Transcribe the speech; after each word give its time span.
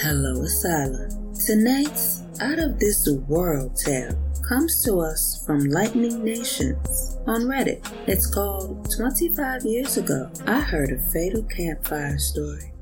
Hello, 0.00 0.42
Asylum. 0.42 1.34
Tonight's 1.46 2.22
Out 2.40 2.58
of 2.58 2.78
This 2.78 3.08
World 3.28 3.76
tale 3.76 4.16
comes 4.48 4.82
to 4.84 4.98
us 5.00 5.42
from 5.46 5.64
Lightning 5.64 6.24
Nations 6.24 7.16
on 7.26 7.42
Reddit. 7.42 7.86
It's 8.06 8.26
called 8.32 8.88
25 8.96 9.62
Years 9.64 9.96
Ago. 9.96 10.30
I 10.46 10.60
heard 10.60 10.90
a 10.90 10.98
fatal 11.10 11.42
campfire 11.44 12.18
story. 12.18 12.72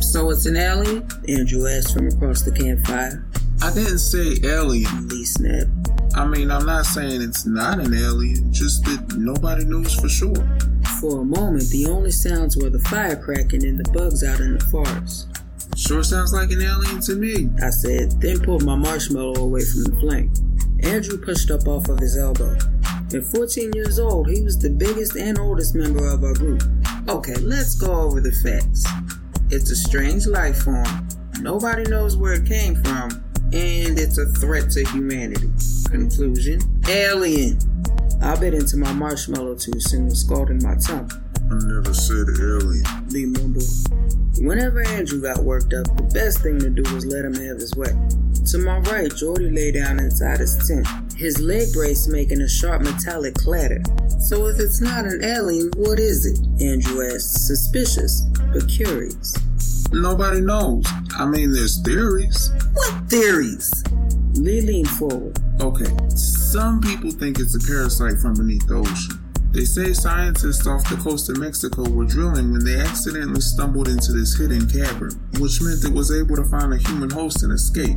So 0.00 0.30
it's 0.30 0.46
an 0.46 0.56
alien? 0.56 1.08
Andrew 1.28 1.66
asked 1.66 1.94
from 1.94 2.08
across 2.08 2.42
the 2.42 2.52
campfire. 2.52 3.24
I 3.62 3.72
didn't 3.72 3.98
say 3.98 4.36
alien. 4.44 5.08
Lee 5.08 5.24
snapped. 5.24 5.70
I 6.14 6.26
mean, 6.26 6.50
I'm 6.50 6.66
not 6.66 6.86
saying 6.86 7.22
it's 7.22 7.46
not 7.46 7.78
an 7.78 7.94
alien, 7.94 8.52
just 8.52 8.84
that 8.84 9.16
nobody 9.18 9.64
knows 9.64 9.94
for 9.94 10.08
sure. 10.08 10.34
For 11.00 11.20
a 11.20 11.24
moment, 11.24 11.68
the 11.68 11.86
only 11.90 12.10
sounds 12.10 12.56
were 12.56 12.70
the 12.70 12.78
fire 12.78 13.16
cracking 13.16 13.66
and 13.66 13.78
the 13.78 13.90
bugs 13.92 14.24
out 14.24 14.40
in 14.40 14.56
the 14.56 14.64
forest. 14.66 15.28
Sure 15.76 16.02
sounds 16.02 16.32
like 16.32 16.50
an 16.50 16.62
alien 16.62 17.00
to 17.02 17.16
me. 17.16 17.50
I 17.62 17.68
said, 17.68 18.18
then 18.20 18.40
pulled 18.40 18.64
my 18.64 18.76
marshmallow 18.76 19.42
away 19.42 19.60
from 19.60 19.84
the 19.84 19.96
flame. 20.00 20.32
Andrew 20.82 21.18
pushed 21.18 21.50
up 21.50 21.68
off 21.68 21.88
of 21.88 21.98
his 21.98 22.16
elbow. 22.16 22.56
At 23.14 23.24
14 23.24 23.72
years 23.74 23.98
old, 23.98 24.30
he 24.30 24.40
was 24.40 24.58
the 24.58 24.70
biggest 24.70 25.16
and 25.16 25.38
oldest 25.38 25.74
member 25.74 26.06
of 26.08 26.24
our 26.24 26.32
group. 26.32 26.62
Okay, 27.08 27.36
let's 27.36 27.74
go 27.74 27.92
over 27.92 28.22
the 28.22 28.32
facts. 28.32 28.84
It's 29.50 29.70
a 29.70 29.76
strange 29.76 30.26
life 30.26 30.62
form. 30.62 31.08
Nobody 31.40 31.84
knows 31.90 32.16
where 32.16 32.32
it 32.32 32.46
came 32.46 32.74
from, 32.82 33.22
and 33.52 33.98
it's 33.98 34.16
a 34.16 34.26
threat 34.26 34.70
to 34.70 34.84
humanity. 34.86 35.50
Conclusion 35.90 36.60
Alien. 36.88 37.58
I 38.22 38.34
bit 38.36 38.54
into 38.54 38.76
my 38.76 38.92
marshmallow 38.92 39.56
tooth 39.56 39.92
and 39.92 40.06
was 40.06 40.20
scalding 40.20 40.62
my 40.62 40.74
tongue. 40.76 41.10
I 41.50 41.54
never 41.64 41.94
said 41.94 42.26
alien. 42.40 42.84
Lee 43.08 43.26
mumbled. 43.26 43.62
Whenever 44.38 44.82
Andrew 44.82 45.20
got 45.20 45.44
worked 45.44 45.72
up, 45.72 45.84
the 45.96 46.10
best 46.12 46.40
thing 46.40 46.58
to 46.60 46.70
do 46.70 46.82
was 46.94 47.06
let 47.06 47.24
him 47.24 47.34
have 47.34 47.58
his 47.58 47.74
way. 47.76 47.94
To 48.52 48.58
my 48.58 48.78
right, 48.90 49.14
Jordy 49.14 49.50
lay 49.50 49.72
down 49.72 49.98
inside 49.98 50.40
his 50.40 50.56
tent, 50.66 50.86
his 51.16 51.40
leg 51.40 51.72
brace 51.72 52.06
making 52.08 52.40
a 52.40 52.48
sharp 52.48 52.82
metallic 52.82 53.34
clatter. 53.34 53.82
So 54.18 54.46
if 54.46 54.58
it's 54.60 54.80
not 54.80 55.04
an 55.04 55.22
alien, 55.22 55.70
what 55.76 55.98
is 55.98 56.26
it? 56.26 56.38
Andrew 56.62 57.06
asked, 57.06 57.46
suspicious, 57.46 58.22
but 58.52 58.68
curious. 58.68 59.34
Nobody 59.92 60.40
knows. 60.40 60.84
I 61.16 61.26
mean, 61.26 61.52
there's 61.52 61.80
theories. 61.82 62.50
What 62.72 63.08
theories? 63.08 63.70
Lee 64.36 64.60
leaned 64.60 64.90
forward. 64.90 65.38
Okay, 65.60 65.90
some 66.14 66.80
people 66.80 67.10
think 67.10 67.38
it's 67.38 67.54
a 67.54 67.66
parasite 67.66 68.18
from 68.18 68.34
beneath 68.34 68.66
the 68.66 68.74
ocean. 68.76 69.22
They 69.52 69.64
say 69.64 69.94
scientists 69.94 70.66
off 70.66 70.86
the 70.90 70.96
coast 70.96 71.30
of 71.30 71.38
Mexico 71.38 71.88
were 71.88 72.04
drilling 72.04 72.52
when 72.52 72.64
they 72.64 72.78
accidentally 72.78 73.40
stumbled 73.40 73.88
into 73.88 74.12
this 74.12 74.36
hidden 74.36 74.68
cavern, 74.68 75.12
which 75.38 75.62
meant 75.62 75.84
it 75.84 75.92
was 75.92 76.12
able 76.12 76.36
to 76.36 76.44
find 76.44 76.74
a 76.74 76.76
human 76.76 77.08
host 77.08 77.42
and 77.42 77.52
escape. 77.52 77.96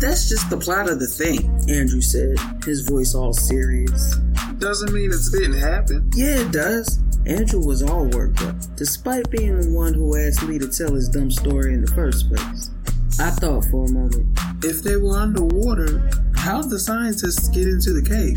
That's 0.00 0.28
just 0.28 0.50
the 0.50 0.58
plot 0.58 0.90
of 0.90 1.00
the 1.00 1.06
thing, 1.06 1.48
Andrew 1.68 2.02
said, 2.02 2.36
his 2.64 2.82
voice 2.82 3.14
all 3.14 3.32
serious. 3.32 4.16
Doesn't 4.58 4.92
mean 4.92 5.10
it 5.10 5.22
didn't 5.32 5.58
happen. 5.58 6.10
Yeah, 6.14 6.40
it 6.40 6.52
does. 6.52 6.98
Andrew 7.26 7.64
was 7.64 7.82
all 7.82 8.04
worked 8.06 8.42
up, 8.42 8.56
despite 8.76 9.30
being 9.30 9.60
the 9.60 9.70
one 9.70 9.94
who 9.94 10.16
asked 10.16 10.46
me 10.46 10.58
to 10.58 10.68
tell 10.68 10.92
his 10.92 11.08
dumb 11.08 11.30
story 11.30 11.74
in 11.74 11.80
the 11.80 11.92
first 11.92 12.28
place. 12.28 12.70
I 13.18 13.30
thought 13.30 13.64
for 13.66 13.86
a 13.86 13.92
moment. 13.92 14.38
If 14.60 14.82
they 14.82 14.96
were 14.96 15.16
underwater, 15.16 16.10
how'd 16.34 16.68
the 16.68 16.80
scientists 16.80 17.48
get 17.48 17.68
into 17.68 17.92
the 17.92 18.02
cave? 18.02 18.36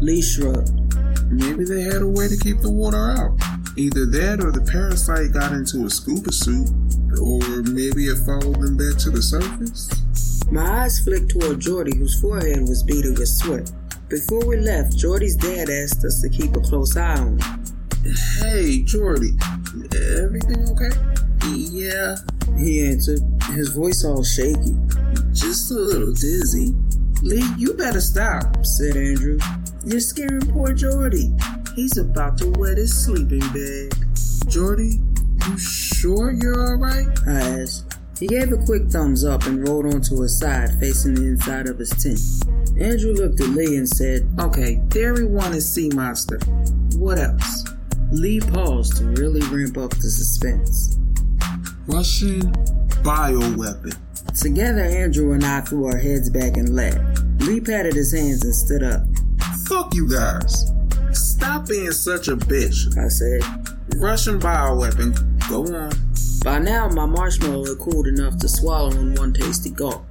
Lee 0.00 0.20
shrugged. 0.20 0.74
Maybe 1.30 1.64
they 1.64 1.82
had 1.82 2.02
a 2.02 2.06
way 2.06 2.26
to 2.26 2.36
keep 2.36 2.60
the 2.60 2.70
water 2.70 2.98
out. 2.98 3.38
Either 3.76 4.04
that 4.06 4.42
or 4.42 4.50
the 4.50 4.60
parasite 4.70 5.32
got 5.32 5.52
into 5.52 5.86
a 5.86 5.90
scuba 5.90 6.32
suit, 6.32 6.68
or 7.22 7.62
maybe 7.70 8.10
it 8.10 8.18
followed 8.26 8.60
them 8.60 8.76
back 8.76 8.98
to 8.98 9.10
the 9.10 9.22
surface. 9.22 9.88
My 10.50 10.82
eyes 10.82 10.98
flicked 10.98 11.30
toward 11.30 11.60
Jordy, 11.60 11.96
whose 11.96 12.20
forehead 12.20 12.68
was 12.68 12.82
beaded 12.82 13.18
with 13.18 13.28
sweat. 13.28 13.70
Before 14.08 14.44
we 14.44 14.58
left, 14.58 14.98
Jordy's 14.98 15.36
dad 15.36 15.70
asked 15.70 16.04
us 16.04 16.20
to 16.22 16.28
keep 16.28 16.56
a 16.56 16.60
close 16.60 16.96
eye 16.96 17.16
on 17.16 17.38
him. 17.38 17.64
Hey, 18.42 18.82
Jordy, 18.82 19.30
everything 20.18 20.68
okay? 20.74 20.90
Yeah, 21.48 22.16
he 22.58 22.84
answered, 22.84 23.20
his 23.54 23.70
voice 23.70 24.04
all 24.04 24.22
shaky. 24.22 24.74
Just 25.32 25.70
a 25.70 25.74
little 25.74 26.12
dizzy. 26.12 26.74
Lee, 27.22 27.44
you 27.56 27.72
better 27.74 28.00
stop, 28.00 28.64
said 28.64 28.96
Andrew. 28.96 29.38
You're 29.84 30.00
scaring 30.00 30.40
poor 30.52 30.72
Jordy. 30.74 31.32
He's 31.74 31.96
about 31.96 32.36
to 32.38 32.50
wet 32.50 32.76
his 32.76 33.04
sleeping 33.04 33.40
bag. 33.40 33.94
Jordy, 34.48 34.98
you 35.48 35.58
sure 35.58 36.32
you're 36.32 36.68
alright? 36.68 37.06
I 37.26 37.60
asked. 37.60 37.98
He 38.18 38.26
gave 38.26 38.52
a 38.52 38.58
quick 38.58 38.88
thumbs 38.88 39.24
up 39.24 39.46
and 39.46 39.66
rolled 39.66 39.86
onto 39.86 40.20
his 40.20 40.38
side, 40.38 40.78
facing 40.78 41.14
the 41.14 41.22
inside 41.22 41.66
of 41.66 41.78
his 41.78 41.90
tent. 41.90 42.20
Andrew 42.80 43.12
looked 43.12 43.40
at 43.40 43.48
Lee 43.48 43.76
and 43.76 43.88
said, 43.88 44.28
Okay, 44.38 44.82
Theory 44.90 45.24
1 45.24 45.54
is 45.54 45.68
Sea 45.72 45.88
Monster. 45.94 46.38
What 46.96 47.18
else? 47.18 47.64
Lee 48.10 48.40
paused 48.40 48.98
to 48.98 49.06
really 49.06 49.40
ramp 49.48 49.78
up 49.78 49.90
the 49.90 50.10
suspense. 50.10 50.98
Russian 51.86 52.52
bioweapon. 53.02 53.96
Together, 54.34 54.80
Andrew 54.80 55.32
and 55.32 55.44
I 55.44 55.60
threw 55.60 55.86
our 55.86 55.96
heads 55.98 56.30
back 56.30 56.56
and 56.56 56.74
laughed. 56.74 57.22
Lee 57.42 57.60
patted 57.60 57.94
his 57.94 58.12
hands 58.12 58.44
and 58.44 58.54
stood 58.54 58.82
up. 58.82 59.02
Fuck 59.68 59.94
you 59.94 60.08
guys. 60.08 60.72
Stop 61.12 61.68
being 61.68 61.92
such 61.92 62.28
a 62.28 62.36
bitch, 62.36 62.96
I 62.96 63.08
said. 63.08 63.42
Russian 63.96 64.40
bioweapon. 64.40 65.12
Go 65.48 65.64
on. 65.76 65.92
By 66.42 66.58
now, 66.58 66.88
my 66.88 67.06
marshmallow 67.06 67.66
had 67.66 67.78
cooled 67.78 68.06
enough 68.06 68.38
to 68.38 68.48
swallow 68.48 68.90
in 68.90 69.14
one 69.14 69.32
tasty 69.32 69.70
gulp. 69.70 70.04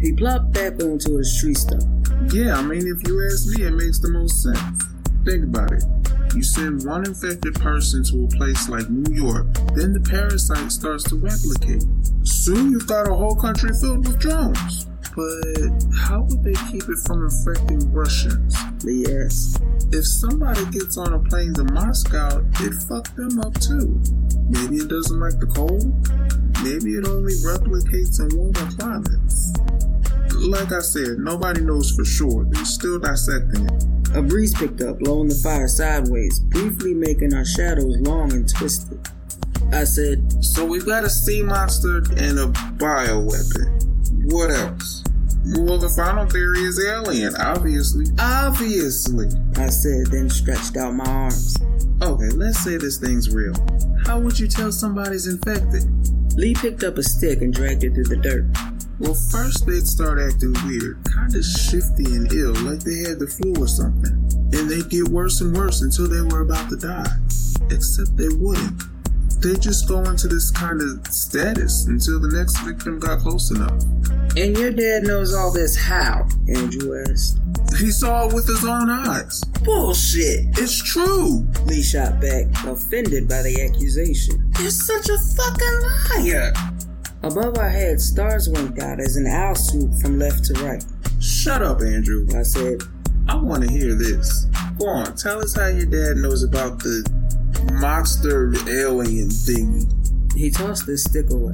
He 0.00 0.12
plopped 0.12 0.52
back 0.52 0.82
onto 0.82 1.16
his 1.16 1.38
tree 1.40 1.54
stump. 1.54 1.84
Yeah, 2.32 2.56
I 2.56 2.62
mean, 2.62 2.86
if 2.86 3.06
you 3.08 3.24
ask 3.26 3.46
me, 3.56 3.64
it 3.64 3.70
makes 3.70 4.00
the 4.00 4.10
most 4.10 4.42
sense. 4.42 4.84
Think 5.24 5.44
about 5.44 5.72
it. 5.72 5.84
You 6.36 6.42
send 6.42 6.84
one 6.84 7.06
infected 7.06 7.54
person 7.54 8.04
to 8.04 8.24
a 8.24 8.28
place 8.36 8.68
like 8.68 8.90
New 8.90 9.10
York, 9.10 9.46
then 9.72 9.94
the 9.94 10.04
parasite 10.04 10.70
starts 10.70 11.02
to 11.04 11.16
replicate. 11.16 11.82
Soon 12.24 12.72
you've 12.72 12.86
got 12.86 13.08
a 13.08 13.14
whole 13.14 13.34
country 13.34 13.70
filled 13.80 14.06
with 14.06 14.18
drones. 14.18 14.84
But 15.16 15.72
how 15.96 16.28
would 16.28 16.44
they 16.44 16.52
keep 16.70 16.84
it 16.92 16.98
from 17.06 17.24
infecting 17.24 17.90
Russians? 17.90 18.54
Lee 18.84 19.06
asked. 19.08 19.62
If 19.96 20.04
somebody 20.04 20.60
gets 20.76 20.98
on 20.98 21.14
a 21.14 21.18
plane 21.20 21.54
to 21.54 21.64
Moscow, 21.72 22.44
it 22.60 22.74
fucked 22.84 23.16
them 23.16 23.40
up 23.40 23.54
too. 23.58 23.96
Maybe 24.50 24.76
it 24.76 24.88
doesn't 24.88 25.18
like 25.18 25.40
the 25.40 25.48
cold. 25.48 25.88
Maybe 26.60 27.00
it 27.00 27.08
only 27.08 27.32
replicates 27.40 28.20
in 28.20 28.28
warmer 28.36 28.68
climates. 28.76 29.56
Like 30.36 30.72
I 30.72 30.80
said, 30.80 31.18
nobody 31.18 31.60
knows 31.60 31.90
for 31.90 32.04
sure. 32.04 32.44
They're 32.50 32.64
still 32.64 32.98
dissecting 32.98 33.66
it. 33.66 33.84
A 34.14 34.22
breeze 34.22 34.54
picked 34.54 34.80
up, 34.82 34.98
blowing 35.00 35.28
the 35.28 35.34
fire 35.34 35.68
sideways, 35.68 36.38
briefly 36.40 36.94
making 36.94 37.34
our 37.34 37.44
shadows 37.44 37.96
long 38.00 38.32
and 38.32 38.48
twisted. 38.48 39.00
I 39.72 39.84
said, 39.84 40.44
So 40.44 40.64
we've 40.64 40.86
got 40.86 41.04
a 41.04 41.10
sea 41.10 41.42
monster 41.42 41.98
and 42.16 42.38
a 42.38 42.46
bioweapon. 42.78 44.32
What 44.32 44.50
else? 44.50 45.02
Well, 45.54 45.78
the 45.78 45.88
final 45.88 46.26
theory 46.26 46.60
is 46.60 46.84
alien, 46.84 47.36
obviously. 47.36 48.06
Obviously. 48.18 49.26
I 49.56 49.68
said, 49.68 50.06
then 50.08 50.28
stretched 50.28 50.76
out 50.76 50.94
my 50.94 51.04
arms. 51.04 51.56
Okay, 52.02 52.30
let's 52.30 52.58
say 52.64 52.76
this 52.76 52.98
thing's 52.98 53.32
real. 53.34 53.54
How 54.04 54.18
would 54.18 54.38
you 54.38 54.48
tell 54.48 54.72
somebody's 54.72 55.26
infected? 55.26 55.84
Lee 56.36 56.54
picked 56.54 56.82
up 56.82 56.98
a 56.98 57.02
stick 57.02 57.42
and 57.42 57.52
dragged 57.52 57.84
it 57.84 57.94
through 57.94 58.04
the 58.04 58.16
dirt. 58.16 58.44
Well, 58.98 59.14
first 59.14 59.66
they'd 59.66 59.86
start 59.86 60.18
acting 60.18 60.54
weird, 60.64 60.98
kinda 61.12 61.42
shifty 61.42 62.04
and 62.04 62.32
ill, 62.32 62.54
like 62.64 62.80
they 62.80 63.08
had 63.08 63.18
the 63.18 63.26
flu 63.26 63.52
or 63.62 63.68
something. 63.68 64.14
And 64.52 64.70
they'd 64.70 64.88
get 64.88 65.08
worse 65.08 65.40
and 65.42 65.54
worse 65.54 65.82
until 65.82 66.08
they 66.08 66.22
were 66.22 66.40
about 66.40 66.70
to 66.70 66.76
die. 66.76 67.16
Except 67.70 68.16
they 68.16 68.28
wouldn't. 68.28 68.82
They'd 69.42 69.60
just 69.60 69.86
go 69.86 70.02
into 70.04 70.28
this 70.28 70.50
kind 70.50 70.80
of 70.80 71.06
stasis 71.08 71.86
until 71.86 72.18
the 72.20 72.28
next 72.28 72.58
victim 72.60 72.98
got 72.98 73.20
close 73.20 73.50
enough. 73.50 73.82
And 74.36 74.56
your 74.56 74.70
dad 74.70 75.02
knows 75.02 75.34
all 75.34 75.52
this 75.52 75.76
how? 75.76 76.26
Andrew 76.48 77.04
asked. 77.08 77.38
He 77.78 77.90
saw 77.90 78.28
it 78.28 78.34
with 78.34 78.46
his 78.46 78.64
own 78.64 78.88
eyes. 78.88 79.42
Bullshit! 79.62 80.46
It's 80.58 80.82
true! 80.82 81.46
Lee 81.66 81.82
shot 81.82 82.20
back, 82.20 82.46
offended 82.64 83.28
by 83.28 83.42
the 83.42 83.60
accusation. 83.60 84.50
You're 84.58 84.70
such 84.70 85.08
a 85.10 85.18
fucking 85.18 86.24
liar! 86.24 86.52
Above 87.26 87.58
our 87.58 87.68
heads, 87.68 88.06
stars 88.06 88.48
winked 88.48 88.78
out 88.78 89.00
as 89.00 89.16
an 89.16 89.26
owl 89.26 89.56
swooped 89.56 90.00
from 90.00 90.16
left 90.16 90.44
to 90.44 90.52
right. 90.62 90.84
Shut 91.20 91.60
up, 91.60 91.80
Andrew. 91.80 92.24
I 92.38 92.44
said, 92.44 92.82
I 93.28 93.34
want 93.34 93.64
to 93.64 93.68
hear 93.68 93.96
this. 93.96 94.44
Go 94.78 94.86
on, 94.86 95.16
tell 95.16 95.40
us 95.40 95.56
how 95.56 95.66
your 95.66 95.86
dad 95.86 96.18
knows 96.18 96.44
about 96.44 96.78
the 96.78 97.02
monster 97.80 98.54
alien 98.68 99.28
thing. 99.28 99.90
He 100.36 100.52
tossed 100.52 100.86
his 100.86 101.02
stick 101.02 101.28
away. 101.30 101.52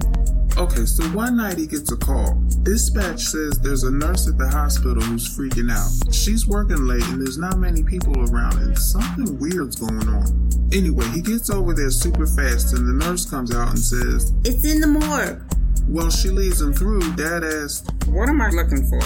Okay, 0.59 0.85
so 0.85 1.05
one 1.17 1.39
night 1.39 1.57
he 1.57 1.67
gets 1.67 1.91
a 1.91 1.97
call. 1.97 2.35
Dispatch 2.65 3.21
says 3.21 3.59
there's 3.61 3.85
a 3.85 3.91
nurse 3.91 4.29
at 4.29 4.37
the 4.37 4.49
hospital 4.51 5.03
who's 5.03 5.27
freaking 5.27 5.73
out. 5.73 6.15
She's 6.15 6.47
working 6.47 6.87
late 6.87 7.07
and 7.07 7.19
there's 7.19 7.39
not 7.39 7.59
many 7.59 7.83
people 7.83 8.13
around 8.31 8.59
and 8.59 8.79
something 8.79 9.39
weird's 9.39 9.77
going 9.77 10.07
on. 10.07 10.51
Anyway, 10.71 11.07
he 11.15 11.23
gets 11.23 11.49
over 11.49 11.73
there 11.73 11.91
super 11.91 12.27
fast 12.27 12.75
and 12.75 12.87
the 12.87 13.07
nurse 13.07 13.25
comes 13.25 13.55
out 13.55 13.71
and 13.71 13.79
says, 13.79 14.35
It's 14.45 14.71
in 14.71 14.83
the 14.83 14.87
morgue. 14.87 15.43
Well, 15.89 16.11
she 16.11 16.29
leads 16.29 16.61
him 16.61 16.73
through. 16.73 17.01
Dad 17.17 17.45
asked, 17.45 17.91
What 18.07 18.29
am 18.29 18.41
I 18.41 18.51
looking 18.51 18.87
for? 18.87 19.01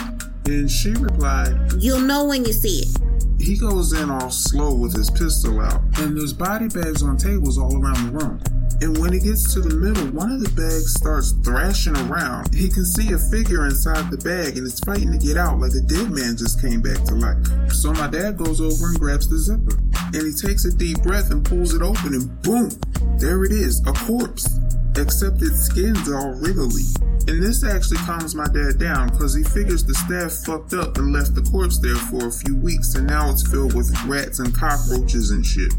and 0.48 0.70
she 0.70 0.90
replied, 0.92 1.56
You'll 1.78 2.00
know 2.00 2.24
when 2.24 2.44
you 2.44 2.52
see 2.52 2.84
it. 2.84 3.42
He 3.42 3.58
goes 3.58 3.92
in 3.92 4.10
all 4.10 4.30
slow 4.30 4.74
with 4.74 4.94
his 4.94 5.10
pistol 5.10 5.60
out, 5.60 5.82
and 5.98 6.16
there's 6.16 6.32
body 6.32 6.68
bags 6.68 7.02
on 7.02 7.16
tables 7.16 7.58
all 7.58 7.76
around 7.76 8.06
the 8.06 8.18
room. 8.18 8.40
And 8.82 8.98
when 8.98 9.12
he 9.12 9.20
gets 9.20 9.54
to 9.54 9.60
the 9.60 9.74
middle, 9.74 10.06
one 10.08 10.30
of 10.30 10.40
the 10.40 10.50
bags 10.50 10.92
starts 10.92 11.32
thrashing 11.42 11.96
around. 11.96 12.54
He 12.54 12.68
can 12.68 12.84
see 12.84 13.12
a 13.12 13.18
figure 13.18 13.64
inside 13.64 14.10
the 14.10 14.18
bag 14.18 14.58
and 14.58 14.66
it's 14.66 14.80
fighting 14.80 15.12
to 15.12 15.18
get 15.18 15.38
out 15.38 15.58
like 15.58 15.72
a 15.72 15.80
dead 15.80 16.10
man 16.10 16.36
just 16.36 16.60
came 16.60 16.82
back 16.82 17.02
to 17.04 17.14
life. 17.14 17.72
So 17.72 17.94
my 17.94 18.06
dad 18.06 18.36
goes 18.36 18.60
over 18.60 18.88
and 18.88 19.00
grabs 19.00 19.30
the 19.30 19.38
zipper. 19.38 19.80
And 20.12 20.28
he 20.28 20.32
takes 20.32 20.66
a 20.66 20.72
deep 20.76 21.02
breath 21.02 21.30
and 21.30 21.42
pulls 21.42 21.72
it 21.72 21.80
open 21.80 22.12
and 22.12 22.42
boom! 22.42 22.68
There 23.16 23.44
it 23.44 23.52
is, 23.52 23.80
a 23.86 23.92
corpse. 23.92 24.60
Except 24.98 25.42
its 25.42 25.66
skin's 25.66 26.10
all 26.10 26.32
wriggly. 26.32 26.82
And 27.28 27.42
this 27.42 27.64
actually 27.64 27.98
calms 27.98 28.34
my 28.34 28.46
dad 28.46 28.78
down 28.78 29.10
because 29.10 29.34
he 29.34 29.42
figures 29.42 29.84
the 29.84 29.94
staff 29.94 30.32
fucked 30.46 30.74
up 30.74 30.96
and 30.96 31.12
left 31.12 31.34
the 31.34 31.42
corpse 31.42 31.78
there 31.78 31.96
for 31.96 32.28
a 32.28 32.32
few 32.32 32.56
weeks 32.56 32.94
and 32.94 33.06
now 33.06 33.30
it's 33.30 33.46
filled 33.50 33.74
with 33.74 33.90
rats 34.04 34.38
and 34.38 34.54
cockroaches 34.54 35.32
and 35.32 35.44
shit. 35.44 35.72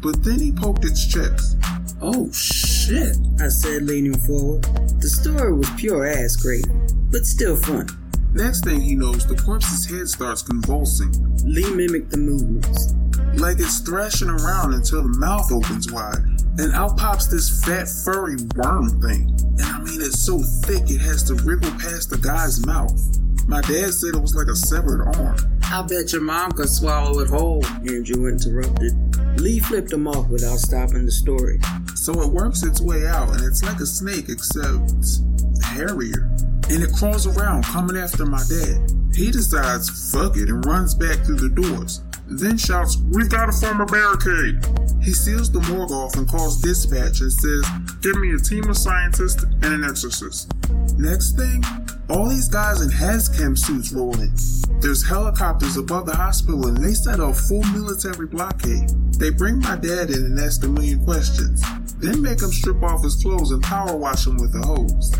But 0.00 0.22
then 0.22 0.38
he 0.38 0.52
poked 0.52 0.84
its 0.84 1.06
chest. 1.06 1.56
Oh 2.00 2.30
shit, 2.32 3.16
I 3.40 3.48
said 3.48 3.82
leaning 3.82 4.18
forward. 4.20 4.62
The 5.00 5.08
story 5.08 5.52
was 5.52 5.68
pure 5.76 6.06
ass 6.06 6.36
gravy, 6.36 6.70
but 7.10 7.26
still 7.26 7.56
fun. 7.56 7.88
Next 8.34 8.64
thing 8.64 8.80
he 8.80 8.94
knows, 8.94 9.26
the 9.26 9.36
corpse's 9.36 9.86
head 9.88 10.08
starts 10.08 10.42
convulsing, 10.42 11.12
Lee 11.44 11.70
mimicked 11.74 12.10
the 12.10 12.18
movements. 12.18 12.94
like 13.40 13.58
it's 13.58 13.80
thrashing 13.80 14.28
around 14.28 14.74
until 14.74 15.02
the 15.02 15.18
mouth 15.18 15.50
opens 15.52 15.90
wide, 15.90 16.18
and 16.58 16.72
out 16.74 16.96
pops 16.96 17.26
this 17.26 17.64
fat, 17.64 17.88
furry 17.88 18.36
worm 18.56 19.00
thing. 19.00 19.30
And 19.58 19.62
I 19.62 19.78
mean, 19.80 20.00
it's 20.00 20.24
so 20.24 20.38
thick 20.38 20.90
it 20.90 21.00
has 21.00 21.22
to 21.24 21.34
wriggle 21.34 21.70
past 21.72 22.10
the 22.10 22.18
guy's 22.18 22.64
mouth. 22.66 23.00
My 23.46 23.60
dad 23.60 23.92
said 23.92 24.14
it 24.14 24.20
was 24.20 24.34
like 24.34 24.46
a 24.46 24.56
severed 24.56 25.02
arm. 25.16 25.36
I 25.64 25.82
bet 25.82 26.12
your 26.12 26.22
mom 26.22 26.52
could 26.52 26.68
swallow 26.68 27.18
it 27.20 27.28
whole, 27.28 27.64
Andrew 27.66 28.28
interrupted. 28.28 28.92
Lee 29.40 29.58
flipped 29.58 29.92
him 29.92 30.06
off 30.06 30.28
without 30.28 30.58
stopping 30.58 31.04
the 31.04 31.10
story. 31.10 31.58
So 31.96 32.22
it 32.22 32.30
works 32.30 32.62
its 32.62 32.80
way 32.80 33.06
out, 33.06 33.30
and 33.30 33.44
it's 33.44 33.62
like 33.62 33.80
a 33.80 33.86
snake, 33.86 34.28
except 34.28 34.92
hairier. 35.64 36.30
And 36.70 36.82
it 36.82 36.92
crawls 36.94 37.26
around, 37.26 37.64
coming 37.64 37.96
after 37.96 38.24
my 38.24 38.42
dad. 38.48 38.92
He 39.14 39.30
decides, 39.30 40.12
fuck 40.12 40.36
it, 40.36 40.48
and 40.48 40.64
runs 40.64 40.94
back 40.94 41.18
through 41.24 41.36
the 41.36 41.48
doors. 41.48 42.03
Then 42.26 42.56
shouts, 42.56 42.96
We've 43.12 43.28
got 43.28 43.46
to 43.46 43.52
form 43.52 43.80
a 43.80 43.86
barricade. 43.86 44.64
He 45.02 45.12
seals 45.12 45.50
the 45.50 45.60
morgue 45.68 45.92
off 45.92 46.16
and 46.16 46.26
calls 46.26 46.60
dispatch 46.60 47.20
and 47.20 47.32
says, 47.32 47.66
Give 48.00 48.16
me 48.16 48.32
a 48.32 48.38
team 48.38 48.68
of 48.68 48.78
scientists 48.78 49.42
and 49.42 49.64
an 49.64 49.84
exorcist. 49.84 50.52
Next 50.96 51.36
thing, 51.36 51.62
all 52.08 52.28
these 52.28 52.48
guys 52.48 52.80
in 52.80 52.88
hazmat 52.88 53.58
suits 53.58 53.92
roll 53.92 54.18
in. 54.20 54.32
There's 54.80 55.06
helicopters 55.06 55.76
above 55.76 56.06
the 56.06 56.16
hospital 56.16 56.66
and 56.66 56.76
they 56.76 56.94
set 56.94 57.20
up 57.20 57.36
full 57.36 57.62
military 57.72 58.26
blockade. 58.26 58.88
They 59.18 59.30
bring 59.30 59.60
my 59.60 59.76
dad 59.76 60.10
in 60.10 60.24
and 60.24 60.40
ask 60.40 60.64
a 60.64 60.68
million 60.68 61.04
questions. 61.04 61.62
Then 61.98 62.22
make 62.22 62.40
him 62.40 62.50
strip 62.50 62.82
off 62.82 63.02
his 63.02 63.16
clothes 63.16 63.50
and 63.50 63.62
power 63.62 63.96
wash 63.96 64.26
him 64.26 64.36
with 64.36 64.54
a 64.54 64.66
hose. 64.66 65.14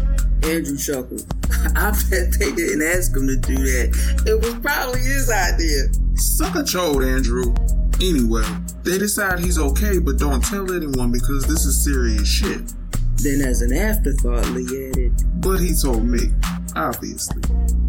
Andrew 0.45 0.77
chuckled. 0.77 1.25
I 1.77 1.93
bet 2.11 2.37
they 2.39 2.53
didn't 2.53 2.83
ask 2.83 3.17
him 3.17 3.27
to 3.29 3.37
do 3.37 3.57
that. 3.57 4.25
It 4.27 4.41
was 4.41 4.55
probably 4.57 5.01
his 5.01 5.31
idea. 5.31 6.04
Suck 6.17 6.55
a 6.55 6.59
chode, 6.59 7.07
Andrew. 7.07 7.55
Anyway, 8.01 8.45
they 8.83 8.99
decide 8.99 9.39
he's 9.39 9.59
okay, 9.59 9.99
but 9.99 10.19
don't 10.19 10.43
tell 10.43 10.73
anyone 10.73 11.13
because 11.13 11.47
this 11.47 11.65
is 11.65 11.85
serious 11.85 12.29
shit. 12.29 12.73
Then, 13.17 13.41
as 13.41 13.63
an 13.63 13.73
afterthought, 13.73 14.47
Lee 14.51 14.89
added, 14.89 15.13
But 15.41 15.59
he 15.59 15.75
told 15.75 16.05
me, 16.05 16.31
obviously. 16.77 17.43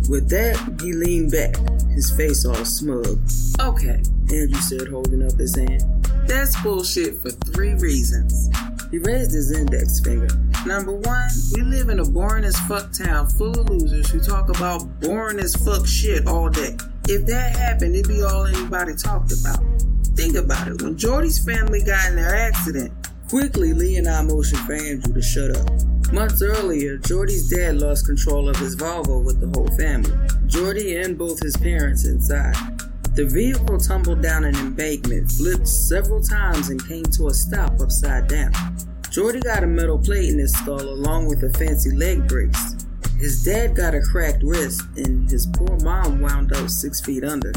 With 0.09 0.29
that, 0.29 0.55
he 0.81 0.93
leaned 0.93 1.31
back, 1.31 1.55
his 1.89 2.11
face 2.11 2.45
all 2.45 2.65
smug. 2.65 3.19
Okay, 3.59 4.01
Andrew 4.31 4.61
said, 4.61 4.87
holding 4.87 5.23
up 5.23 5.33
his 5.37 5.55
hand. 5.55 5.83
That's 6.27 6.59
bullshit 6.61 7.21
for 7.21 7.31
three 7.31 7.73
reasons. 7.75 8.49
He 8.91 8.99
raised 8.99 9.31
his 9.31 9.51
index 9.51 9.99
finger. 9.99 10.29
Number 10.65 10.93
one, 10.93 11.29
we 11.53 11.61
live 11.61 11.89
in 11.89 11.99
a 11.99 12.05
boring 12.05 12.43
as 12.43 12.57
fuck 12.61 12.91
town 12.91 13.27
full 13.27 13.59
of 13.59 13.69
losers 13.69 14.09
who 14.09 14.19
talk 14.19 14.49
about 14.49 14.87
boring 15.01 15.39
as 15.39 15.55
fuck 15.55 15.85
shit 15.85 16.27
all 16.27 16.49
day. 16.49 16.77
If 17.07 17.27
that 17.27 17.55
happened, 17.55 17.95
it'd 17.95 18.07
be 18.07 18.23
all 18.23 18.45
anybody 18.45 18.95
talked 18.95 19.31
about. 19.31 19.63
Think 20.15 20.35
about 20.35 20.67
it. 20.67 20.81
When 20.81 20.97
Jordy's 20.97 21.37
family 21.37 21.83
got 21.83 22.09
in 22.09 22.15
their 22.15 22.35
accident, 22.35 22.91
quickly 23.29 23.73
Lee 23.73 23.97
and 23.97 24.07
I 24.07 24.23
motioned 24.23 24.61
for 24.61 24.73
Andrew 24.73 25.13
to 25.13 25.21
shut 25.21 25.55
up. 25.55 25.69
Months 26.11 26.41
earlier, 26.41 26.97
Jordy's 26.97 27.49
dad 27.49 27.77
lost 27.77 28.07
control 28.07 28.49
of 28.49 28.55
his 28.57 28.75
Volvo 28.75 29.23
with 29.23 29.39
the 29.39 29.47
whole 29.47 29.69
family. 29.77 30.11
Jordy 30.47 30.95
and 30.97 31.15
both 31.17 31.39
his 31.41 31.55
parents 31.57 32.05
inside. 32.05 32.55
The 33.13 33.25
vehicle 33.25 33.77
tumbled 33.77 34.21
down 34.21 34.43
an 34.43 34.55
embankment, 34.55 35.31
flipped 35.31 35.67
several 35.67 36.21
times, 36.21 36.69
and 36.69 36.85
came 36.87 37.05
to 37.05 37.27
a 37.27 37.33
stop 37.33 37.79
upside 37.79 38.27
down. 38.27 38.51
Jordy 39.11 39.39
got 39.41 39.63
a 39.63 39.67
metal 39.67 39.97
plate 39.99 40.29
in 40.29 40.39
his 40.39 40.53
skull 40.53 40.81
along 40.81 41.27
with 41.27 41.43
a 41.43 41.49
fancy 41.57 41.91
leg 41.91 42.27
brace. 42.27 42.74
His 43.19 43.43
dad 43.43 43.75
got 43.75 43.95
a 43.95 44.01
cracked 44.01 44.43
wrist, 44.43 44.81
and 44.97 45.29
his 45.29 45.45
poor 45.45 45.79
mom 45.79 46.21
wound 46.21 46.53
up 46.53 46.69
six 46.69 47.01
feet 47.01 47.23
under. 47.23 47.51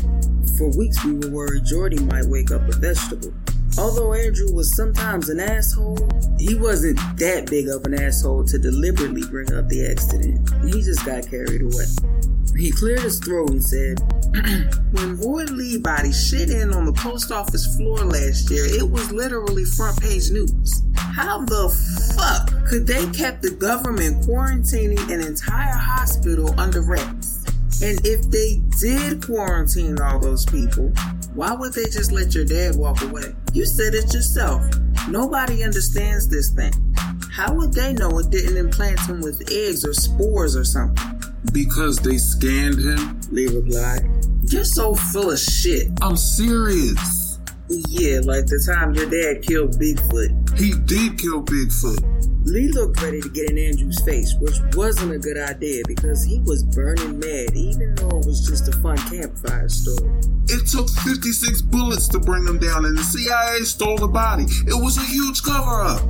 For 0.56 0.68
weeks, 0.76 1.04
we 1.04 1.14
were 1.14 1.30
worried 1.30 1.64
Jordy 1.64 1.98
might 2.00 2.26
wake 2.26 2.50
up 2.50 2.62
a 2.68 2.76
vegetable. 2.76 3.32
Although 3.78 4.12
Andrew 4.12 4.52
was 4.52 4.74
sometimes 4.74 5.28
an 5.28 5.38
asshole, 5.38 5.98
he 6.38 6.56
wasn't 6.56 6.98
that 7.18 7.48
big 7.48 7.68
of 7.68 7.84
an 7.84 7.94
asshole 7.94 8.44
to 8.46 8.58
deliberately 8.58 9.22
bring 9.22 9.52
up 9.52 9.68
the 9.68 9.86
accident. 9.86 10.50
He 10.64 10.82
just 10.82 11.04
got 11.06 11.28
carried 11.28 11.62
away. 11.62 11.86
He 12.56 12.72
cleared 12.72 13.00
his 13.00 13.20
throat 13.20 13.50
and 13.50 13.62
said, 13.62 14.00
When 14.92 15.16
Roy 15.18 15.44
Lee 15.44 15.78
body 15.78 16.12
shit 16.12 16.50
in 16.50 16.72
on 16.72 16.86
the 16.86 16.92
post 16.92 17.30
office 17.30 17.76
floor 17.76 17.98
last 17.98 18.50
year, 18.50 18.64
it 18.64 18.88
was 18.90 19.12
literally 19.12 19.64
front 19.64 20.00
page 20.00 20.30
news. 20.30 20.82
How 20.96 21.40
the 21.40 21.68
fuck 22.16 22.66
could 22.66 22.86
they 22.86 23.06
kept 23.10 23.42
the 23.42 23.50
government 23.50 24.24
quarantining 24.24 25.00
an 25.12 25.20
entire 25.20 25.76
hospital 25.76 26.58
under 26.58 26.82
wraps? 26.82 27.44
And 27.82 28.04
if 28.06 28.30
they 28.30 28.62
did 28.80 29.24
quarantine 29.24 30.00
all 30.00 30.18
those 30.18 30.44
people, 30.46 30.88
why 31.34 31.52
would 31.52 31.72
they 31.74 31.84
just 31.84 32.10
let 32.10 32.34
your 32.34 32.44
dad 32.44 32.74
walk 32.76 33.02
away? 33.02 33.34
You 33.52 33.64
said 33.66 33.94
it 33.94 34.12
yourself. 34.12 34.64
Nobody 35.08 35.62
understands 35.62 36.28
this 36.28 36.50
thing. 36.50 36.72
How 37.30 37.54
would 37.54 37.72
they 37.72 37.92
know 37.92 38.18
it 38.18 38.30
didn't 38.30 38.56
implant 38.56 39.00
him 39.00 39.20
with 39.20 39.50
eggs 39.52 39.84
or 39.84 39.94
spores 39.94 40.56
or 40.56 40.64
something? 40.64 41.22
Because 41.52 41.98
they 41.98 42.18
scanned 42.18 42.78
him? 42.78 43.20
Lee 43.30 43.46
replied. 43.46 44.07
You're 44.50 44.64
so 44.64 44.94
full 44.94 45.30
of 45.30 45.38
shit. 45.38 45.88
I'm 46.00 46.16
serious. 46.16 47.38
Yeah, 47.68 48.20
like 48.24 48.46
the 48.46 48.56
time 48.64 48.94
your 48.94 49.10
dad 49.10 49.42
killed 49.42 49.76
Bigfoot. 49.76 50.58
He 50.58 50.72
did 50.72 51.18
kill 51.18 51.42
Bigfoot. 51.42 52.00
Lee 52.46 52.68
looked 52.68 53.02
ready 53.02 53.20
to 53.20 53.28
get 53.28 53.50
in 53.50 53.58
Andrew's 53.58 54.00
face, 54.04 54.34
which 54.40 54.56
wasn't 54.74 55.12
a 55.12 55.18
good 55.18 55.36
idea 55.36 55.82
because 55.86 56.24
he 56.24 56.40
was 56.40 56.62
burning 56.62 57.18
mad, 57.18 57.54
even 57.54 57.94
though 57.96 58.08
it 58.08 58.24
was 58.24 58.40
just 58.48 58.68
a 58.68 58.72
fun 58.80 58.96
campfire 58.96 59.68
story. 59.68 60.08
It 60.48 60.66
took 60.66 60.88
56 60.88 61.60
bullets 61.62 62.08
to 62.08 62.18
bring 62.18 62.46
him 62.46 62.58
down, 62.58 62.86
and 62.86 62.96
the 62.96 63.04
CIA 63.04 63.64
stole 63.64 63.98
the 63.98 64.08
body. 64.08 64.44
It 64.64 64.82
was 64.82 64.96
a 64.96 65.04
huge 65.04 65.42
cover 65.42 65.82
up. 65.82 66.00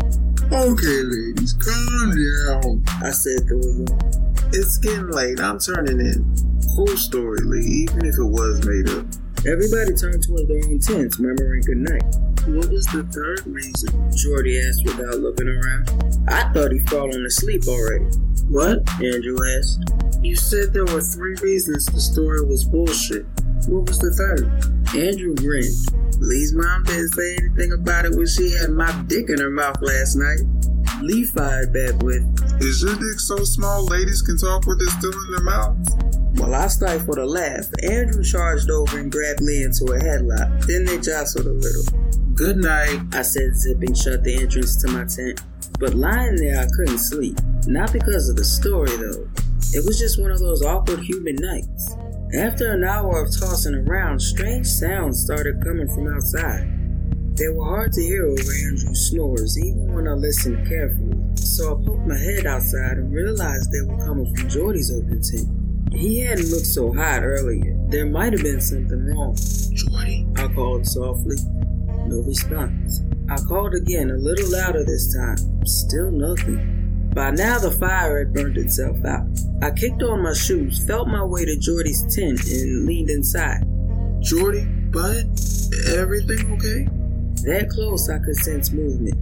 Okay, 0.52 1.02
ladies, 1.02 1.54
calm 1.58 2.14
down. 2.14 2.84
I 3.02 3.10
said 3.10 3.50
a 3.50 3.58
yawn. 3.58 4.17
It's 4.50 4.78
getting 4.78 5.10
late. 5.10 5.40
I'm 5.40 5.58
turning 5.58 6.00
in. 6.00 6.24
Cool 6.74 6.96
story, 6.96 7.38
Lee, 7.42 7.84
even 7.84 8.06
if 8.06 8.16
it 8.16 8.24
was 8.24 8.64
made 8.64 8.88
up. 8.88 9.04
Everybody 9.46 9.94
turned 9.94 10.24
toward 10.24 10.48
their 10.48 10.64
own 10.64 10.78
tents, 10.78 11.18
murmuring 11.18 11.62
goodnight. 11.62 12.02
What 12.48 12.70
was 12.70 12.86
the 12.86 13.04
third 13.12 13.46
reason? 13.46 13.92
Jordy 14.16 14.58
asked 14.58 14.84
without 14.84 15.20
looking 15.20 15.48
around. 15.48 15.90
I 16.28 16.50
thought 16.52 16.72
he'd 16.72 16.88
fallen 16.88 17.24
asleep 17.26 17.68
already. 17.68 18.04
What? 18.48 18.88
Andrew 19.04 19.36
asked. 19.58 19.92
You 20.22 20.34
said 20.34 20.72
there 20.72 20.86
were 20.86 21.02
three 21.02 21.36
reasons 21.42 21.86
the 21.86 22.00
story 22.00 22.42
was 22.42 22.64
bullshit. 22.64 23.26
What 23.68 23.86
was 23.86 23.98
the 23.98 24.10
third? 24.16 24.48
Andrew 24.96 25.34
grinned. 25.36 25.76
Lee's 26.24 26.54
mom 26.54 26.84
didn't 26.84 27.12
say 27.12 27.36
anything 27.36 27.72
about 27.72 28.06
it 28.06 28.16
when 28.16 28.26
she 28.26 28.50
had 28.50 28.70
my 28.70 28.90
dick 29.06 29.28
in 29.28 29.38
her 29.38 29.50
mouth 29.50 29.76
last 29.82 30.16
night. 30.16 30.40
Lee 31.02 31.24
fired 31.24 31.72
back 31.72 31.94
with, 32.02 32.22
Is 32.60 32.82
your 32.82 32.94
dick 32.96 33.20
so 33.20 33.36
small 33.44 33.84
ladies 33.86 34.22
can 34.22 34.36
talk 34.36 34.66
with 34.66 34.80
it 34.82 34.90
still 34.90 35.12
in 35.12 35.30
their 35.30 35.44
mouths? 35.44 35.96
While 36.40 36.54
I 36.54 36.66
stifled 36.66 37.18
a 37.18 37.24
laugh, 37.24 37.66
Andrew 37.82 38.22
charged 38.24 38.70
over 38.70 38.98
and 38.98 39.10
grabbed 39.10 39.40
Lee 39.40 39.62
into 39.62 39.84
a 39.92 39.98
headlock. 39.98 40.66
Then 40.66 40.84
they 40.84 40.98
jostled 40.98 41.46
a 41.46 41.52
little. 41.52 41.84
Good 42.34 42.56
night. 42.56 43.00
I 43.12 43.22
said, 43.22 43.56
zipping 43.56 43.94
shut 43.94 44.22
the 44.24 44.42
entrance 44.42 44.76
to 44.82 44.88
my 44.88 45.04
tent. 45.04 45.40
But 45.78 45.94
lying 45.94 46.36
there, 46.36 46.60
I 46.60 46.66
couldn't 46.76 46.98
sleep. 46.98 47.38
Not 47.66 47.92
because 47.92 48.28
of 48.28 48.36
the 48.36 48.44
story, 48.44 48.96
though. 48.96 49.28
It 49.72 49.84
was 49.84 49.98
just 49.98 50.20
one 50.20 50.30
of 50.30 50.38
those 50.38 50.64
awkward 50.64 51.00
human 51.00 51.36
nights. 51.36 51.94
After 52.34 52.72
an 52.72 52.84
hour 52.84 53.22
of 53.22 53.36
tossing 53.38 53.74
around, 53.74 54.20
strange 54.20 54.66
sounds 54.66 55.20
started 55.20 55.62
coming 55.62 55.88
from 55.88 56.08
outside. 56.08 56.77
They 57.38 57.48
were 57.48 57.64
hard 57.64 57.92
to 57.92 58.02
hear 58.02 58.26
over 58.26 58.52
Andrew's 58.66 59.10
snores, 59.10 59.56
even 59.58 59.94
when 59.94 60.08
I 60.08 60.14
listened 60.14 60.66
carefully. 60.66 61.16
So 61.36 61.70
I 61.70 61.86
poked 61.86 62.04
my 62.04 62.18
head 62.18 62.46
outside 62.46 62.98
and 62.98 63.14
realized 63.14 63.70
they 63.70 63.80
were 63.86 64.04
coming 64.04 64.34
from 64.34 64.48
Jordy's 64.48 64.90
open 64.90 65.22
tent. 65.22 65.94
He 65.94 66.18
hadn't 66.18 66.50
looked 66.50 66.66
so 66.66 66.92
hot 66.92 67.22
earlier. 67.22 67.76
There 67.90 68.06
might 68.06 68.32
have 68.32 68.42
been 68.42 68.60
something 68.60 69.06
wrong. 69.06 69.36
Jordy, 69.72 70.26
I 70.36 70.48
called 70.48 70.84
softly. 70.84 71.36
No 72.06 72.22
response. 72.26 73.02
I 73.30 73.36
called 73.36 73.74
again, 73.74 74.10
a 74.10 74.14
little 74.14 74.50
louder 74.50 74.84
this 74.84 75.14
time. 75.14 75.64
Still 75.64 76.10
nothing. 76.10 77.10
By 77.14 77.30
now, 77.30 77.60
the 77.60 77.70
fire 77.70 78.18
had 78.18 78.34
burned 78.34 78.58
itself 78.58 79.04
out. 79.04 79.26
I 79.62 79.70
kicked 79.70 80.02
on 80.02 80.24
my 80.24 80.34
shoes, 80.34 80.84
felt 80.86 81.06
my 81.06 81.22
way 81.22 81.44
to 81.44 81.56
Jordy's 81.56 82.02
tent, 82.14 82.44
and 82.46 82.86
leaned 82.86 83.10
inside. 83.10 83.62
Jordy, 84.20 84.64
bud, 84.90 85.24
everything 85.86 86.52
okay? 86.54 86.88
That 87.44 87.70
close, 87.70 88.08
I 88.10 88.18
could 88.18 88.36
sense 88.36 88.72
movement. 88.72 89.14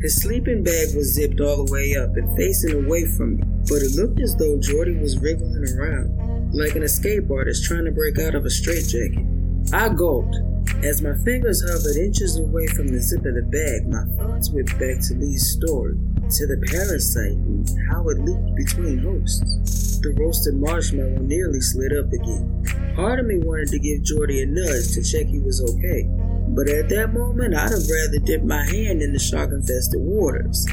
His 0.00 0.22
sleeping 0.22 0.62
bag 0.62 0.94
was 0.94 1.12
zipped 1.12 1.40
all 1.40 1.64
the 1.64 1.72
way 1.72 1.96
up 1.96 2.16
and 2.16 2.36
facing 2.36 2.84
away 2.84 3.04
from 3.04 3.36
me, 3.36 3.42
but 3.68 3.82
it 3.82 3.96
looked 3.96 4.20
as 4.20 4.36
though 4.36 4.58
Jordy 4.58 4.96
was 4.96 5.18
wriggling 5.18 5.66
around, 5.76 6.54
like 6.54 6.76
an 6.76 6.82
escape 6.82 7.30
artist 7.30 7.64
trying 7.64 7.84
to 7.84 7.90
break 7.90 8.18
out 8.18 8.34
of 8.34 8.46
a 8.46 8.50
straitjacket. 8.50 9.26
I 9.72 9.88
gulped. 9.90 10.36
As 10.84 11.02
my 11.02 11.16
fingers 11.24 11.60
hovered 11.66 11.96
inches 11.96 12.38
away 12.38 12.68
from 12.68 12.88
the 12.88 13.00
zip 13.00 13.24
of 13.26 13.34
the 13.34 13.42
bag, 13.42 13.88
my 13.90 14.04
thoughts 14.16 14.50
went 14.50 14.70
back 14.78 15.02
to 15.08 15.14
Lee's 15.18 15.50
story 15.52 15.98
to 16.30 16.46
the 16.46 16.60
parasite 16.70 17.32
and 17.32 17.68
how 17.90 18.06
it 18.08 18.20
leaped 18.20 18.54
between 18.54 18.98
hosts. 18.98 19.98
The 19.98 20.14
roasted 20.14 20.54
marshmallow 20.54 21.26
nearly 21.26 21.60
slid 21.60 21.92
up 21.96 22.12
again. 22.12 22.62
Part 22.94 23.18
of 23.18 23.26
me 23.26 23.38
wanted 23.38 23.68
to 23.68 23.78
give 23.78 24.04
Jordy 24.04 24.42
a 24.42 24.46
nudge 24.46 24.94
to 24.94 25.02
check 25.02 25.26
he 25.26 25.40
was 25.40 25.58
okay, 25.58 26.06
but 26.54 26.68
at 26.68 26.88
that 26.88 27.12
moment 27.12 27.54
I'd 27.54 27.70
have 27.70 27.88
rather 27.88 28.18
dipped 28.18 28.44
my 28.44 28.64
hand 28.66 29.02
in 29.02 29.12
the 29.12 29.18
shark 29.18 29.50
infested 29.50 30.00
waters. 30.00 30.66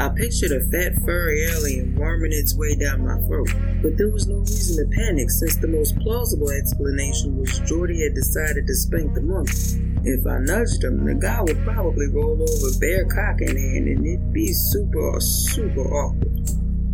I 0.00 0.08
pictured 0.10 0.52
a 0.52 0.60
fat 0.70 0.94
furry 1.04 1.44
alien 1.50 1.96
worming 1.96 2.32
its 2.32 2.54
way 2.54 2.76
down 2.76 3.04
my 3.04 3.18
throat, 3.26 3.52
but 3.82 3.96
there 3.96 4.10
was 4.10 4.28
no 4.28 4.36
reason 4.36 4.76
to 4.78 4.96
panic 4.96 5.28
since 5.28 5.56
the 5.56 5.66
most 5.66 5.98
plausible 5.98 6.50
explanation 6.50 7.36
was 7.36 7.58
Jordy 7.60 8.02
had 8.02 8.14
decided 8.14 8.66
to 8.68 8.74
spank 8.74 9.14
the 9.14 9.22
monkey. 9.22 9.82
If 10.04 10.24
I 10.24 10.38
nudged 10.38 10.84
him, 10.84 11.04
the 11.04 11.14
guy 11.14 11.42
would 11.42 11.64
probably 11.64 12.06
roll 12.06 12.40
over 12.40 12.78
bare 12.78 13.06
cock 13.06 13.40
in 13.40 13.56
hand 13.56 13.88
and 13.88 14.06
it'd 14.06 14.32
be 14.32 14.52
super, 14.52 15.20
super 15.20 15.82
awkward. 15.82 16.46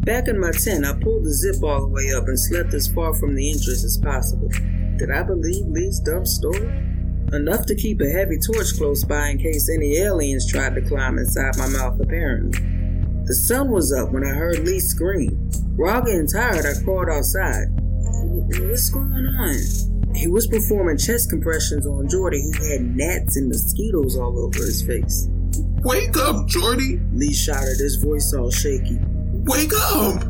Back 0.04 0.28
in 0.28 0.40
my 0.40 0.52
tent, 0.52 0.86
I 0.86 0.94
pulled 0.94 1.24
the 1.24 1.32
zip 1.32 1.62
all 1.62 1.82
the 1.82 1.88
way 1.88 2.12
up 2.16 2.28
and 2.28 2.40
slept 2.40 2.72
as 2.72 2.88
far 2.88 3.12
from 3.14 3.34
the 3.34 3.50
entrance 3.50 3.84
as 3.84 3.98
possible. 3.98 4.48
Did 4.96 5.10
I 5.10 5.22
believe 5.22 5.66
Lee's 5.66 6.00
dumb 6.00 6.24
story? 6.24 6.93
Enough 7.32 7.66
to 7.66 7.74
keep 7.74 8.00
a 8.00 8.08
heavy 8.08 8.38
torch 8.38 8.76
close 8.76 9.04
by 9.04 9.30
in 9.30 9.38
case 9.38 9.68
any 9.68 9.96
aliens 9.96 10.50
tried 10.50 10.74
to 10.74 10.82
climb 10.82 11.18
inside 11.18 11.56
my 11.56 11.68
mouth, 11.68 11.98
apparently. 12.00 12.58
The 13.24 13.34
sun 13.34 13.70
was 13.70 13.92
up 13.92 14.12
when 14.12 14.24
I 14.24 14.34
heard 14.34 14.60
Lee 14.60 14.80
scream. 14.80 15.50
Groggy 15.76 16.12
and 16.12 16.28
tired, 16.30 16.66
I 16.66 16.80
crawled 16.84 17.08
outside. 17.08 17.66
What's 18.60 18.90
going 18.90 19.12
on? 19.12 20.14
He 20.14 20.28
was 20.28 20.46
performing 20.46 20.98
chest 20.98 21.30
compressions 21.30 21.86
on 21.86 22.08
Jordy, 22.08 22.40
who 22.40 22.70
had 22.70 22.96
gnats 22.96 23.36
and 23.36 23.48
mosquitoes 23.48 24.16
all 24.16 24.38
over 24.38 24.58
his 24.58 24.82
face. 24.82 25.26
Wake 25.82 26.16
up, 26.16 26.46
Jordy! 26.46 27.00
Lee 27.12 27.34
shouted, 27.34 27.78
his 27.78 27.96
voice 27.96 28.32
all 28.32 28.50
shaky. 28.50 28.98
Wake 29.44 29.72
up! 29.74 30.22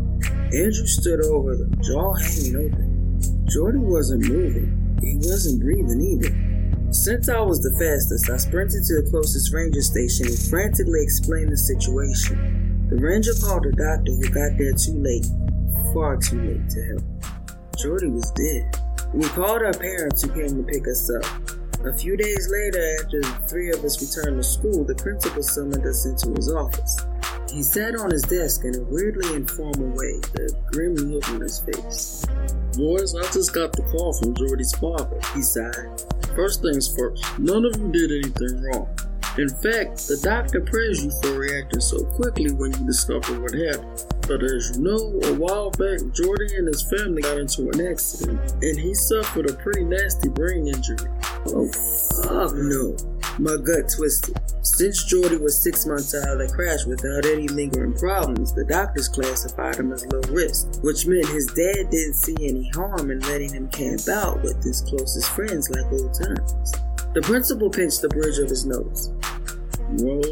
Andrew 0.54 0.86
stood 0.86 1.20
over 1.20 1.56
them, 1.56 1.74
jaw 1.82 2.14
hanging 2.14 2.56
open. 2.56 3.46
Jordy 3.50 3.78
wasn't 3.78 4.28
moving. 4.28 4.98
He 5.02 5.16
wasn't 5.16 5.60
breathing 5.60 6.00
either. 6.00 6.53
Since 6.94 7.28
I 7.28 7.40
was 7.40 7.58
the 7.58 7.74
fastest, 7.74 8.30
I 8.30 8.36
sprinted 8.38 8.86
to 8.86 9.02
the 9.02 9.10
closest 9.10 9.52
ranger 9.52 9.82
station 9.82 10.30
and 10.30 10.38
frantically 10.46 11.02
explained 11.02 11.50
the 11.50 11.58
situation. 11.58 12.86
The 12.88 13.02
ranger 13.02 13.34
called 13.34 13.66
a 13.66 13.74
doctor 13.74 14.14
who 14.14 14.30
got 14.30 14.54
there 14.54 14.70
too 14.78 15.02
late, 15.02 15.26
far 15.90 16.16
too 16.22 16.38
late 16.38 16.70
to 16.70 16.80
help. 16.94 17.02
Jordy 17.82 18.06
was 18.06 18.30
dead. 18.38 18.78
We 19.12 19.26
called 19.34 19.66
our 19.66 19.74
parents 19.74 20.22
who 20.22 20.30
came 20.38 20.54
to 20.54 20.62
pick 20.62 20.86
us 20.86 21.10
up. 21.10 21.26
A 21.82 21.98
few 21.98 22.16
days 22.16 22.46
later, 22.46 22.78
after 23.02 23.20
the 23.26 23.42
three 23.50 23.74
of 23.74 23.82
us 23.82 23.98
returned 23.98 24.38
to 24.38 24.46
school, 24.46 24.86
the 24.86 24.94
principal 24.94 25.42
summoned 25.42 25.84
us 25.84 26.06
into 26.06 26.30
his 26.38 26.46
office. 26.46 27.02
He 27.50 27.66
sat 27.66 27.98
on 27.98 28.14
his 28.14 28.22
desk 28.22 28.62
in 28.62 28.78
a 28.78 28.86
weirdly 28.86 29.34
informal 29.34 29.90
way, 29.98 30.22
a 30.38 30.46
grim 30.70 30.94
look 30.94 31.28
on 31.30 31.42
his 31.42 31.58
face. 31.58 32.24
Boys, 32.78 33.18
I 33.18 33.26
just 33.34 33.52
got 33.52 33.74
the 33.74 33.82
call 33.90 34.14
from 34.14 34.32
Jordy's 34.34 34.72
father. 34.78 35.18
He 35.34 35.42
sighed. 35.42 35.90
First 36.34 36.62
things 36.62 36.88
first, 36.88 37.38
none 37.38 37.64
of 37.64 37.76
you 37.78 37.92
did 37.92 38.10
anything 38.10 38.62
wrong. 38.62 38.88
In 39.38 39.48
fact, 39.48 40.06
the 40.06 40.18
doctor 40.22 40.60
praised 40.60 41.04
you 41.04 41.12
for 41.22 41.38
reacting 41.38 41.80
so 41.80 42.04
quickly 42.04 42.52
when 42.52 42.72
you 42.72 42.86
discovered 42.86 43.42
what 43.42 43.54
happened. 43.54 44.04
But 44.26 44.42
as 44.42 44.76
you 44.76 44.82
know, 44.82 45.20
a 45.24 45.34
while 45.34 45.70
back, 45.70 46.00
Jordy 46.12 46.56
and 46.56 46.66
his 46.66 46.82
family 46.82 47.22
got 47.22 47.38
into 47.38 47.68
an 47.70 47.86
accident, 47.86 48.40
and 48.62 48.78
he 48.78 48.94
suffered 48.94 49.50
a 49.50 49.54
pretty 49.54 49.84
nasty 49.84 50.28
brain 50.28 50.66
injury. 50.66 51.10
Oh, 51.46 51.70
fuck 52.22 52.54
no. 52.54 52.96
My 53.38 53.56
gut 53.56 53.92
twisted. 53.94 54.38
Since 54.62 55.04
Jordy 55.04 55.36
was 55.36 55.60
six 55.60 55.86
months 55.86 56.14
out 56.14 56.28
of 56.28 56.38
the 56.38 56.52
crash 56.54 56.86
without 56.86 57.26
any 57.26 57.48
lingering 57.48 57.94
problems, 57.94 58.54
the 58.54 58.64
doctors 58.64 59.08
classified 59.08 59.76
him 59.76 59.92
as 59.92 60.06
low 60.06 60.20
risk, 60.30 60.82
which 60.82 61.06
meant 61.06 61.28
his 61.28 61.46
dad 61.46 61.90
didn't 61.90 62.14
see 62.14 62.36
any 62.48 62.70
harm 62.70 63.10
in 63.10 63.20
letting 63.20 63.52
him 63.52 63.68
camp 63.68 64.08
out 64.08 64.42
with 64.42 64.62
his 64.62 64.80
closest 64.82 65.30
friends 65.32 65.68
like 65.70 65.84
old 65.92 66.14
times. 66.14 66.72
The 67.12 67.22
principal 67.22 67.68
pinched 67.70 68.02
the 68.02 68.08
bridge 68.08 68.38
of 68.38 68.48
his 68.48 68.64
nose. 68.64 69.12
Well, 70.00 70.24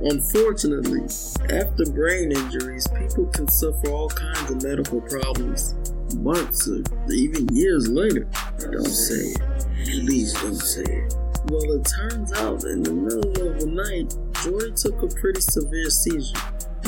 unfortunately, 0.00 1.04
after 1.50 1.84
brain 1.92 2.32
injuries, 2.32 2.86
people 2.98 3.26
can 3.26 3.48
suffer 3.48 3.90
all 3.90 4.08
kinds 4.08 4.50
of 4.50 4.62
medical 4.62 5.00
problems 5.02 5.74
months 6.14 6.68
or 6.68 6.82
even 7.12 7.48
years 7.54 7.88
later. 7.88 8.28
I 8.34 8.70
don't 8.70 8.84
say 8.86 9.34
it. 9.34 9.55
Please 9.86 10.32
don't 10.32 10.56
say 10.56 10.82
it. 10.82 11.14
Well, 11.48 11.70
it 11.78 11.84
turns 11.84 12.32
out 12.32 12.64
in 12.64 12.82
the 12.82 12.92
middle 12.92 13.30
of 13.46 13.60
the 13.60 13.66
night, 13.70 14.12
Jordy 14.42 14.72
took 14.74 15.00
a 15.00 15.06
pretty 15.14 15.40
severe 15.40 15.90
seizure. 15.90 16.34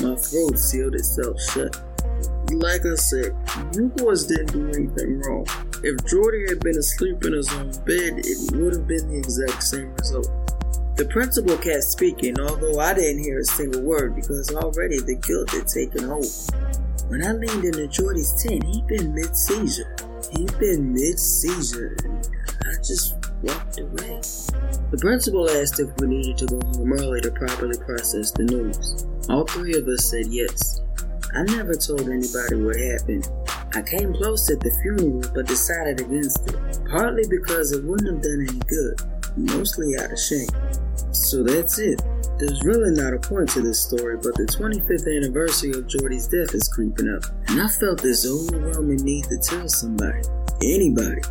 My 0.03 0.15
throat 0.15 0.59
sealed 0.59 0.95
itself 0.95 1.39
shut. 1.41 1.79
Like 2.51 2.85
I 2.85 2.95
said, 2.95 3.31
you 3.73 3.87
boys 3.95 4.25
didn't 4.25 4.51
do 4.51 4.67
anything 4.75 5.21
wrong. 5.21 5.47
If 5.81 6.05
Jordy 6.07 6.45
had 6.49 6.59
been 6.59 6.77
asleep 6.77 7.23
in 7.23 7.31
his 7.31 7.47
own 7.53 7.71
bed, 7.87 8.19
it 8.19 8.51
would 8.51 8.73
have 8.73 8.87
been 8.87 9.07
the 9.07 9.17
exact 9.17 9.63
same 9.63 9.95
result. 9.95 10.27
The 10.97 11.05
principal 11.05 11.55
kept 11.55 11.83
speaking, 11.83 12.37
although 12.37 12.79
I 12.79 12.93
didn't 12.93 13.23
hear 13.23 13.39
a 13.39 13.45
single 13.45 13.81
word 13.81 14.13
because 14.15 14.53
already 14.53 14.99
the 14.99 15.15
guilt 15.15 15.51
had 15.51 15.67
taken 15.67 16.03
hold. 16.03 16.27
When 17.07 17.23
I 17.23 17.31
leaned 17.31 17.63
into 17.63 17.87
Jordy's 17.87 18.43
tent, 18.43 18.65
he'd 18.65 18.87
been 18.87 19.15
mid 19.15 19.37
seizure. 19.37 19.95
He'd 20.35 20.59
been 20.59 20.91
mid 20.93 21.17
seizure, 21.17 21.95
just 22.83 23.15
walked 23.41 23.79
away. 23.79 24.21
The 24.91 24.97
principal 24.99 25.49
asked 25.49 25.79
if 25.79 25.89
we 25.99 26.07
needed 26.07 26.37
to 26.39 26.45
go 26.47 26.59
home 26.77 26.93
early 26.93 27.21
to 27.21 27.31
properly 27.31 27.77
process 27.77 28.31
the 28.31 28.43
news. 28.43 29.05
All 29.29 29.45
three 29.45 29.75
of 29.75 29.87
us 29.87 30.09
said 30.09 30.27
yes. 30.27 30.81
I 31.35 31.43
never 31.43 31.75
told 31.75 32.09
anybody 32.09 32.55
what 32.57 32.75
happened. 32.75 33.29
I 33.75 33.83
came 33.83 34.13
close 34.13 34.49
at 34.49 34.59
the 34.59 34.71
funeral 34.81 35.21
but 35.33 35.45
decided 35.45 36.01
against 36.01 36.49
it, 36.49 36.57
partly 36.89 37.27
because 37.29 37.71
it 37.71 37.83
wouldn't 37.83 38.09
have 38.09 38.21
done 38.23 38.47
any 38.49 38.59
good, 38.65 38.97
mostly 39.37 39.93
out 40.01 40.11
of 40.11 40.19
shame. 40.19 40.49
So 41.13 41.43
that's 41.43 41.77
it. 41.77 42.01
There's 42.39 42.63
really 42.63 42.95
not 42.95 43.13
a 43.13 43.19
point 43.19 43.49
to 43.49 43.61
this 43.61 43.83
story, 43.85 44.15
but 44.15 44.33
the 44.35 44.47
25th 44.47 45.05
anniversary 45.05 45.71
of 45.71 45.87
Jordy's 45.87 46.27
death 46.27 46.55
is 46.55 46.67
creeping 46.67 47.13
up, 47.13 47.23
and 47.49 47.61
I 47.61 47.67
felt 47.67 48.01
this 48.01 48.25
overwhelming 48.25 49.03
need 49.03 49.25
to 49.25 49.37
tell 49.37 49.67
somebody, 49.67 50.23
anybody, 50.63 51.21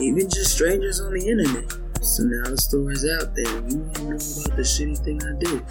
even 0.00 0.28
just 0.28 0.54
strangers 0.54 1.00
on 1.00 1.12
the 1.12 1.28
internet. 1.28 1.70
So 2.04 2.24
now 2.24 2.50
the 2.50 2.56
story's 2.58 3.04
out 3.04 3.34
there, 3.34 3.44
you 3.68 3.76
know 3.76 4.16
about 4.16 4.56
the 4.56 4.62
shitty 4.62 4.98
thing 5.02 5.20
I 5.22 5.32
did. 5.40 5.62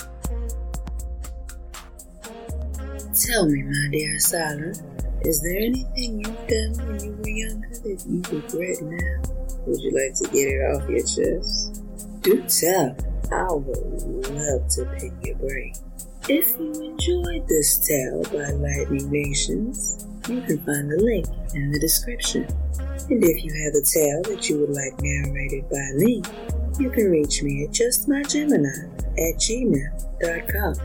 Tell 3.16 3.48
me, 3.48 3.64
my 3.64 3.88
dear 3.92 4.16
Asylum, 4.16 4.74
is 5.22 5.42
there 5.42 5.58
anything 5.58 6.20
you've 6.20 6.48
done 6.48 6.74
when 6.86 7.00
you 7.04 7.12
were 7.14 7.30
younger 7.30 7.70
that 7.70 8.04
you 8.06 8.22
regret 8.30 8.82
now? 8.82 9.22
Would 9.66 9.82
you 9.82 9.92
like 9.92 10.14
to 10.20 10.28
get 10.34 10.48
it 10.50 10.62
off 10.76 10.90
your 10.90 11.00
chest? 11.00 11.82
Do 12.22 12.44
tell. 12.50 12.96
I 13.32 13.54
would 13.54 14.28
love 14.30 14.68
to 14.76 14.86
pick 15.00 15.14
your 15.24 15.38
brain. 15.38 15.74
If 16.28 16.60
you 16.60 16.72
enjoyed 16.74 17.48
this 17.48 17.78
tale 17.78 18.24
by 18.24 18.52
Lightning 18.52 19.10
Nations, 19.10 20.06
you 20.28 20.42
can 20.42 20.58
find 20.66 20.92
the 20.92 20.98
link 20.98 21.28
in 21.54 21.72
the 21.72 21.80
description. 21.80 22.48
And 23.10 23.24
if 23.24 23.44
you 23.44 23.54
have 23.64 23.76
a 23.76 23.86
tale 23.86 24.24
that 24.24 24.50
you 24.50 24.60
would 24.60 24.72
like 24.72 25.00
narrated 25.02 25.70
by 25.70 25.92
me, 25.96 26.24
you 26.80 26.90
can 26.90 27.12
reach 27.12 27.44
me 27.44 27.66
at 27.66 27.72
justmygemini 27.72 28.90
at 29.18 29.36
gmail.com. 29.40 30.76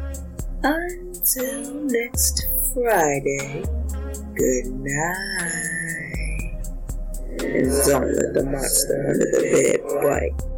Until 0.63 1.75
next 1.85 2.49
Friday, 2.75 3.65
good 4.35 4.67
night. 4.67 5.81
And 7.41 7.71
don't 7.87 8.13
let 8.13 8.35
the 8.35 8.45
monster 8.45 9.07
under 9.09 9.25
the 9.25 9.41
bed 9.53 9.81
bite. 10.03 10.50